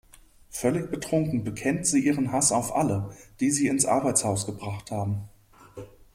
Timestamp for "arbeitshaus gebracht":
3.85-4.89